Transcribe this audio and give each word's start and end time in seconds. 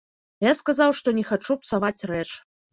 Я 0.45 0.53
сказаў, 0.61 0.95
што 1.01 1.15
не 1.19 1.27
хачу 1.29 1.59
псаваць 1.63 2.01
рэч. 2.17 2.29